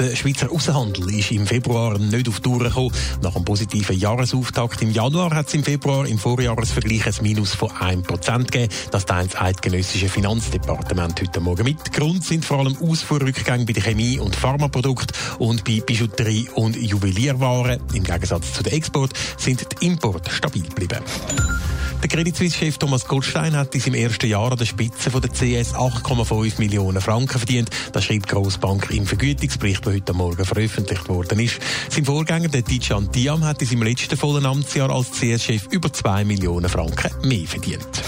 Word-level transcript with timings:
Der 0.00 0.16
Schweizer 0.16 0.50
Außenhandel 0.50 1.14
ist 1.18 1.30
im 1.30 1.46
Februar 1.46 1.98
nicht 1.98 2.26
auf 2.26 2.36
die 2.36 2.42
Tour 2.42 2.60
gekommen. 2.60 2.90
Nach 3.20 3.36
einem 3.36 3.44
positiven 3.44 3.98
Jahresauftakt 3.98 4.80
im 4.80 4.92
Januar 4.92 5.34
hat 5.34 5.48
es 5.48 5.54
im 5.54 5.62
Februar 5.62 6.06
im 6.06 6.18
Vorjahresvergleich 6.18 7.06
ein 7.06 7.22
Minus 7.22 7.52
von 7.52 7.68
1% 7.68 8.44
gegeben. 8.44 8.72
Das 8.90 9.04
teilt 9.04 9.34
das 9.34 9.40
eidgenössische 9.42 10.08
Finanzdepartement 10.08 11.20
heute 11.20 11.40
Morgen 11.40 11.64
mit. 11.64 11.92
Grund 11.92 12.24
sind 12.24 12.46
vor 12.46 12.60
allem 12.60 12.78
Ausfuhrrückgänge 12.78 13.66
bei 13.66 13.74
den 13.74 13.82
Chemie- 13.82 14.18
und 14.18 14.34
Pharmaprodukten 14.34 15.14
und 15.38 15.64
bei 15.64 15.82
Bijouterie 15.84 16.48
und 16.54 16.76
Juwelierwaren. 16.76 17.82
Im 17.92 18.02
Gegensatz 18.02 18.54
zu 18.54 18.62
den 18.62 18.72
Export 18.72 19.12
sind 19.36 19.66
die 19.82 19.86
Importe 19.86 20.30
stabil 20.30 20.62
geblieben. 20.62 21.00
Der 22.02 22.08
Credit 22.08 22.34
Suisse-Chef 22.34 22.78
Thomas 22.78 23.06
Goldstein 23.06 23.54
hat 23.54 23.74
in 23.74 23.80
seinem 23.82 23.96
ersten 23.96 24.26
Jahr 24.26 24.50
an 24.50 24.56
der 24.56 24.64
Spitze 24.64 25.10
von 25.10 25.20
der 25.20 25.30
CS 25.30 25.74
8,5 25.74 26.58
Millionen 26.58 27.00
Franken 27.02 27.38
verdient. 27.38 27.68
Das 27.92 28.04
schreibt 28.04 28.30
die 28.30 28.34
Grossbank 28.34 28.90
im 28.90 29.06
Vergütungsbericht, 29.06 29.84
der 29.84 29.92
heute 29.92 30.14
Morgen 30.14 30.44
veröffentlicht 30.46 31.08
worden 31.10 31.38
ist. 31.40 31.58
Sein 31.90 32.06
Vorgänger, 32.06 32.48
der 32.48 32.64
Tijan 32.64 33.10
Diam, 33.12 33.44
hat 33.44 33.60
in 33.60 33.68
seinem 33.68 33.82
letzten 33.82 34.16
vollen 34.16 34.46
Amtsjahr 34.46 34.88
als 34.88 35.10
CS-Chef 35.10 35.66
über 35.70 35.92
2 35.92 36.24
Millionen 36.24 36.70
Franken 36.70 37.10
mehr 37.28 37.46
verdient. 37.46 38.02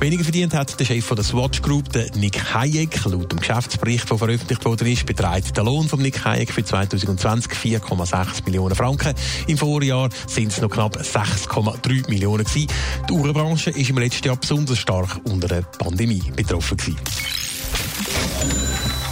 Weniger 0.00 0.24
verdient 0.24 0.54
hat 0.54 0.78
der 0.78 0.84
Chef 0.84 1.04
von 1.04 1.16
der 1.16 1.24
Swatch 1.24 1.62
Group, 1.62 1.90
der 1.92 2.10
Nick 2.16 2.52
Hayek. 2.52 3.04
Laut 3.04 3.30
dem 3.30 3.38
Geschäftsbericht, 3.38 4.10
der 4.10 4.18
veröffentlicht 4.18 4.82
ist, 4.82 5.06
beträgt 5.06 5.56
der 5.56 5.64
Lohn 5.64 5.88
von 5.88 6.00
Nick 6.00 6.24
Hayek 6.24 6.52
für 6.52 6.64
2020 6.64 7.52
4,6 7.52 8.44
Millionen 8.44 8.74
Franken. 8.74 9.14
Im 9.46 9.56
Vorjahr 9.56 10.10
sind 10.26 10.52
es 10.52 10.60
noch 10.60 10.70
knapp 10.70 10.96
6,3 10.96 12.10
Millionen 12.10 12.44
gewesen. 12.44 12.68
Die 13.08 13.12
Uhrenbranche 13.12 13.70
ist 13.70 13.88
im 13.88 13.98
letzten 13.98 14.26
Jahr 14.26 14.36
besonders 14.36 14.78
stark 14.78 15.20
unter 15.24 15.48
der 15.48 15.62
Pandemie 15.62 16.22
betroffen 16.34 16.76
gewesen. 16.76 16.98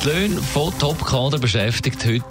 Die 0.03 0.09
Löhne 0.09 0.43
von 0.43 0.77
Top-Kader 0.81 1.39
beschäftigt 1.39 2.05
heute 2.05 2.25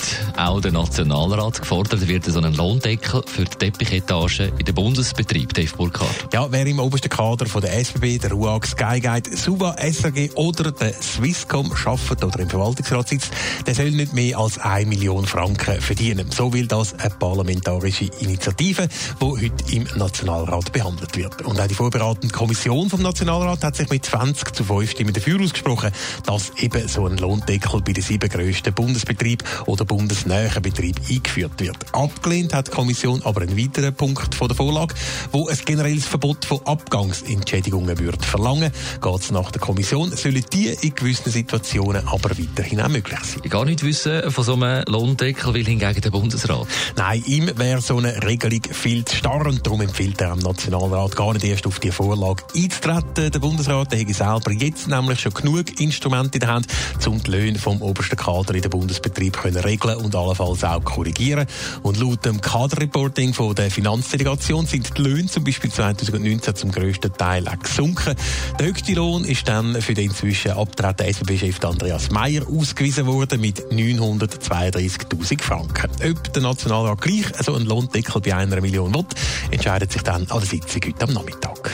auch 0.48 0.60
der 0.60 0.72
Nationalrat. 0.72 1.62
Gefordert 1.62 2.08
wird 2.08 2.26
so 2.26 2.40
ein 2.40 2.54
Lohndeckel 2.56 3.24
für 3.26 3.44
die 3.44 3.58
Teppichetage 3.58 4.52
in 4.58 4.66
den 4.66 4.74
Bundesbetrieb, 4.74 5.54
Dave 5.54 5.76
Burkhardt. 5.76 6.34
Ja, 6.34 6.48
wer 6.52 6.66
im 6.66 6.80
obersten 6.80 7.10
Kader 7.10 7.46
von 7.46 7.62
der 7.62 7.78
SBB, 7.80 8.20
der 8.20 8.32
RUAG, 8.32 8.66
Skyguide, 8.66 9.36
Suva, 9.36 9.76
SRG 9.78 10.32
oder 10.36 10.72
der 10.72 10.94
Swisscom 10.94 11.72
arbeitet 11.72 12.24
oder 12.24 12.40
im 12.40 12.50
Verwaltungsrat 12.50 13.10
sitzt, 13.10 13.32
der 13.68 13.76
soll 13.76 13.92
nicht 13.92 14.14
mehr 14.14 14.38
als 14.40 14.58
1 14.58 14.88
Million 14.88 15.26
Franken 15.26 15.80
verdienen. 15.80 16.32
So 16.32 16.52
will 16.54 16.68
das 16.68 16.94
eine 16.96 17.12
parlamentarische 17.12 18.06
Initiative, 18.20 18.88
die 19.22 19.26
heute 19.26 19.74
im 19.76 19.88
Nationalrat 19.96 20.72
behandelt 20.72 21.16
wird. 21.18 21.42
Und 21.44 21.60
auch 21.60 21.68
die 21.68 21.76
vorbereitende 21.76 22.34
Kommission 22.34 22.90
vom 22.90 23.02
Nationalrat 23.02 23.64
hat 23.64 23.76
sich 23.76 23.90
mit 23.90 24.06
20 24.06 24.56
zu 24.56 24.64
5 24.64 24.92
Stimmen 24.92 25.14
dafür 25.14 25.42
ausgesprochen, 25.42 25.92
dass 26.26 26.52
eben 26.58 26.88
so 26.88 27.06
ein 27.06 27.18
Lohndeckel 27.18 27.82
bei 27.82 27.94
den 27.94 28.04
sieben 28.04 28.30
grössten 28.30 28.74
Bundesbetrieben 28.74 29.46
oder 29.68 29.86
bundesnähen 30.32 30.62
Betrieben 30.62 31.02
eingeführt 31.10 31.60
wird. 31.60 31.78
Abgelehnt 31.94 32.54
hat 32.54 32.68
die 32.68 32.72
Kommission 32.72 33.22
aber 33.24 33.42
einen 33.42 33.58
weiteren 33.58 33.94
Punkt 33.94 34.34
von 34.34 34.48
der 34.48 34.56
Vorlage, 34.56 34.96
wo 35.32 35.48
ein 35.48 35.58
generelles 35.66 36.06
Verbot 36.06 36.46
von 36.46 36.60
Abgangsentschädigungen 36.66 38.00
würde 38.00 38.26
verlangen. 38.26 38.72
Geht 39.02 39.20
es 39.20 39.32
nach 39.32 39.52
der 39.52 39.60
Kommission, 39.60 40.16
sollen 40.16 40.44
die 40.54 40.68
in 40.68 40.96
gewissen 40.96 41.32
Situationen 41.32 42.08
aber 42.08 42.30
weiterhin 42.30 42.82
auch 42.82 42.88
möglich 42.88 43.20
sein. 43.20 43.42
Ich 43.44 43.52
gar 43.52 43.66
nicht 43.66 43.84
wissen 43.84 44.32
von 44.32 44.44
so 44.44 44.54
einem 44.54 44.84
Lohndeckel, 44.88 45.54
will 45.54 45.66
hingegen 45.66 46.02
der 46.02 46.12
Bundesrat. 46.12 46.68
Nein, 46.96 47.24
ihm 47.26 47.52
wäre 47.58 47.82
so 47.82 47.98
eine 47.98 48.24
Regelung 48.24 48.62
viel 48.72 49.04
zu 49.04 49.16
starr 49.16 49.46
und 49.46 49.66
darum 49.66 49.82
empfiehlt 49.82 50.22
er 50.22 50.32
am 50.32 50.40
Nationalrat 50.40 51.16
gar 51.16 51.34
nicht 51.34 51.46
erst 51.46 51.68
auf 51.68 51.80
die 51.80 51.92
Vorlage 51.92 52.44
einzutreten. 52.56 53.32
Der 53.32 53.40
Bundesrat 53.40 53.92
der 53.92 54.00
hätte 54.00 54.14
selber 54.14 54.52
jetzt 54.52 54.88
nämlich 54.88 55.20
schon 55.20 55.34
genug 55.34 55.80
Instrumente 55.80 56.38
in 56.38 56.42
der 56.42 56.50
Hand, 56.54 56.68
um 57.06 57.22
die 57.22 57.32
Löhne 57.32 57.60
vom 57.60 57.82
obersten 57.82 58.16
Kader 58.16 58.56
in 58.56 58.62
den 58.62 58.72
Bundesbetrieb 58.72 59.34
können 59.34 59.58
regeln 59.58 59.98
und 59.98 60.16
allenfalls 60.22 60.64
auch 60.64 60.84
korrigieren. 60.84 61.48
Und 61.84 62.00
laut 62.00 62.26
dem 62.26 62.42
Kaderreporting 62.42 63.34
von 63.34 63.56
der 63.56 63.72
Finanzdelegation 63.72 64.66
sind 64.66 64.98
die 64.98 65.02
Löhne 65.02 65.28
zum 65.28 65.44
Beispiel 65.44 65.72
2019 65.72 66.56
zum 66.56 66.72
grössten 66.72 67.14
Teil 67.14 67.48
auch 67.48 67.60
gesunken. 67.60 68.16
Der 68.60 68.68
höchste 68.68 68.94
Lohn 68.94 69.26
ist 69.26 69.48
dann 69.48 69.82
für 69.82 69.94
den 69.94 70.10
inzwischen 70.10 70.52
abtretenden 70.52 71.14
SBB-Chef 71.14 71.64
Andreas 71.64 72.12
Meyer 72.12 72.44
ausgewiesen 72.48 73.06
worden 73.06 73.42
mit 73.42 73.62
932.000 73.72 75.42
Franken. 75.42 75.90
Ob 76.10 76.34
der 76.34 76.42
Nationalrat 76.42 77.02
gleich 77.02 77.26
so 77.44 77.56
einen 77.56 77.66
Lohndeckel 77.66 78.22
bei 78.22 78.36
einer 78.36 78.62
Million 78.62 78.94
will, 78.94 79.06
entscheidet 79.52 79.92
sich 79.92 80.02
dann 80.02 80.30
an 80.30 80.40
der 80.40 80.48
Sitzung 80.48 80.82
heute 80.86 81.04
am 81.04 81.14
Nachmittag. 81.14 81.72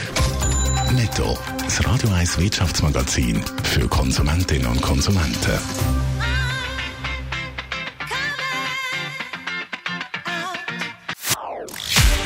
Netto. 0.94 1.36
Das 1.58 1.84
Radio 1.86 2.10
1 2.10 2.38
Wirtschaftsmagazin 2.38 3.42
für 3.62 3.86
Konsumentinnen 3.88 4.66
und 4.66 4.80
Konsumenten. 4.80 5.58